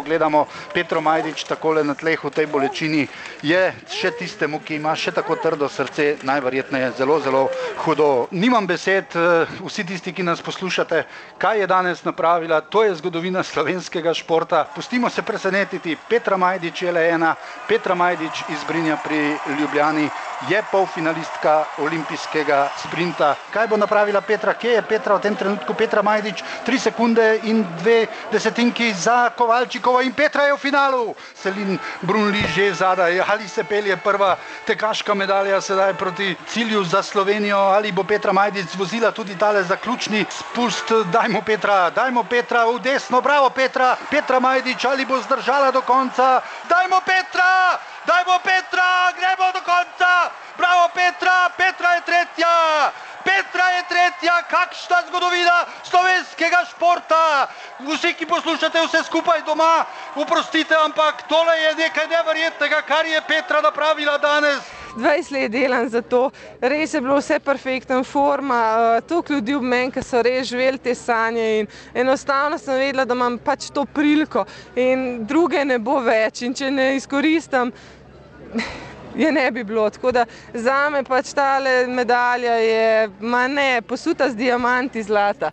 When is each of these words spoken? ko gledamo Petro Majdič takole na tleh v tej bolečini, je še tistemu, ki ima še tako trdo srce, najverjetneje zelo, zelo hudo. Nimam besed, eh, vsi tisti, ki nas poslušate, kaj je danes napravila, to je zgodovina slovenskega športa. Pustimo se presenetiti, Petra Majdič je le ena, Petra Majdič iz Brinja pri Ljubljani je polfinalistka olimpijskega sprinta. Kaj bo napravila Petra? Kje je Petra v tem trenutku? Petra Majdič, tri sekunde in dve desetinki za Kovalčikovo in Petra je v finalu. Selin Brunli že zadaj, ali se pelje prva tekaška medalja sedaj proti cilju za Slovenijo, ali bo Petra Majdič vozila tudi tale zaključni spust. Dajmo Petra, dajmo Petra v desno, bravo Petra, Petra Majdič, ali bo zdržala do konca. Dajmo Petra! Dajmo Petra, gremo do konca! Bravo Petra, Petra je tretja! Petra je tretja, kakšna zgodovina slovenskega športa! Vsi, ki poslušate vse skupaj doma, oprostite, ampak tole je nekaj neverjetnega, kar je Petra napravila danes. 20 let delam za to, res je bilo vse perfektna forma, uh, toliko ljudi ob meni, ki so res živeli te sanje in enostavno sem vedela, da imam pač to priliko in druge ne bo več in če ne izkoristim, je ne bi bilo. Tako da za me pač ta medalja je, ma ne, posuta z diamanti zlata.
ko 0.00 0.08
gledamo 0.08 0.46
Petro 0.72 1.00
Majdič 1.00 1.44
takole 1.44 1.84
na 1.84 1.92
tleh 1.92 2.16
v 2.16 2.32
tej 2.32 2.48
bolečini, 2.48 3.04
je 3.44 3.60
še 3.84 4.10
tistemu, 4.16 4.64
ki 4.64 4.80
ima 4.80 4.96
še 4.96 5.12
tako 5.12 5.36
trdo 5.36 5.68
srce, 5.68 6.16
najverjetneje 6.24 6.96
zelo, 6.96 7.20
zelo 7.20 7.42
hudo. 7.84 8.24
Nimam 8.32 8.64
besed, 8.64 9.12
eh, 9.12 9.44
vsi 9.60 9.84
tisti, 9.84 10.16
ki 10.16 10.24
nas 10.24 10.40
poslušate, 10.40 11.04
kaj 11.36 11.60
je 11.60 11.66
danes 11.68 12.00
napravila, 12.04 12.64
to 12.64 12.82
je 12.88 12.96
zgodovina 12.96 13.44
slovenskega 13.44 14.14
športa. 14.16 14.64
Pustimo 14.72 15.10
se 15.10 15.22
presenetiti, 15.22 15.96
Petra 16.08 16.40
Majdič 16.40 16.82
je 16.82 16.92
le 16.92 17.04
ena, 17.10 17.36
Petra 17.68 17.94
Majdič 17.94 18.48
iz 18.48 18.64
Brinja 18.64 18.96
pri 18.96 19.36
Ljubljani 19.60 20.08
je 20.48 20.62
polfinalistka 20.72 21.64
olimpijskega 21.78 22.68
sprinta. 22.76 23.34
Kaj 23.52 23.66
bo 23.68 23.76
napravila 23.76 24.20
Petra? 24.20 24.54
Kje 24.54 24.70
je 24.70 24.82
Petra 24.82 25.14
v 25.14 25.20
tem 25.20 25.36
trenutku? 25.36 25.74
Petra 25.74 26.02
Majdič, 26.02 26.42
tri 26.64 26.78
sekunde 26.78 27.40
in 27.42 27.64
dve 27.78 28.06
desetinki 28.32 28.94
za 28.94 29.30
Kovalčikovo 29.36 30.00
in 30.00 30.12
Petra 30.12 30.46
je 30.48 30.54
v 30.54 30.58
finalu. 30.58 31.14
Selin 31.34 31.78
Brunli 32.02 32.44
že 32.54 32.74
zadaj, 32.74 33.20
ali 33.20 33.48
se 33.48 33.64
pelje 33.64 33.96
prva 33.96 34.36
tekaška 34.66 35.14
medalja 35.14 35.60
sedaj 35.60 35.94
proti 35.94 36.36
cilju 36.48 36.84
za 36.84 37.02
Slovenijo, 37.02 37.58
ali 37.58 37.92
bo 37.92 38.04
Petra 38.04 38.32
Majdič 38.32 38.74
vozila 38.78 39.10
tudi 39.12 39.38
tale 39.38 39.62
zaključni 39.62 40.24
spust. 40.30 40.92
Dajmo 41.12 41.42
Petra, 41.42 41.90
dajmo 41.90 42.24
Petra 42.24 42.64
v 42.64 42.78
desno, 42.80 43.20
bravo 43.20 43.50
Petra, 43.50 43.96
Petra 44.10 44.40
Majdič, 44.40 44.84
ali 44.84 45.04
bo 45.04 45.20
zdržala 45.20 45.70
do 45.70 45.82
konca. 45.82 46.40
Dajmo 46.68 47.00
Petra! 47.04 47.78
Dajmo 48.06 48.38
Petra, 48.42 49.12
gremo 49.12 49.52
do 49.52 49.60
konca! 49.60 50.30
Bravo 50.56 50.88
Petra, 50.94 51.50
Petra 51.56 51.94
je 51.94 52.00
tretja! 52.00 52.56
Petra 53.24 53.66
je 53.70 53.82
tretja, 54.00 54.42
kakšna 54.48 55.02
zgodovina 55.08 55.66
slovenskega 55.84 56.64
športa! 56.70 57.48
Vsi, 57.84 58.14
ki 58.16 58.26
poslušate 58.26 58.80
vse 58.86 59.02
skupaj 59.04 59.42
doma, 59.46 59.84
oprostite, 60.16 60.74
ampak 60.84 61.26
tole 61.28 61.56
je 61.60 61.74
nekaj 61.74 62.08
neverjetnega, 62.08 62.82
kar 62.88 63.06
je 63.06 63.20
Petra 63.28 63.60
napravila 63.60 64.18
danes. 64.18 64.60
20 64.96 65.32
let 65.32 65.52
delam 65.52 65.88
za 65.88 66.02
to, 66.02 66.30
res 66.60 66.94
je 66.94 67.00
bilo 67.00 67.20
vse 67.20 67.38
perfektna 67.38 68.02
forma, 68.02 68.58
uh, 68.98 69.08
toliko 69.08 69.32
ljudi 69.32 69.54
ob 69.54 69.62
meni, 69.62 69.92
ki 69.92 70.02
so 70.02 70.22
res 70.22 70.48
živeli 70.48 70.78
te 70.78 70.94
sanje 70.94 71.46
in 71.60 71.68
enostavno 71.94 72.58
sem 72.58 72.80
vedela, 72.80 73.04
da 73.04 73.14
imam 73.14 73.38
pač 73.38 73.70
to 73.70 73.84
priliko 73.84 74.44
in 74.74 75.26
druge 75.26 75.64
ne 75.64 75.78
bo 75.78 76.00
več 76.02 76.42
in 76.42 76.56
če 76.56 76.70
ne 76.70 76.94
izkoristim, 76.96 77.70
je 79.16 79.32
ne 79.32 79.50
bi 79.50 79.64
bilo. 79.64 79.90
Tako 79.90 80.12
da 80.12 80.24
za 80.54 80.90
me 80.90 81.04
pač 81.04 81.32
ta 81.34 81.58
medalja 81.88 82.54
je, 82.54 83.08
ma 83.20 83.48
ne, 83.48 83.82
posuta 83.82 84.30
z 84.30 84.36
diamanti 84.36 85.02
zlata. 85.02 85.48